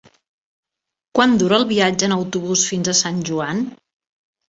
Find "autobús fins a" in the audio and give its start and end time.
2.17-2.99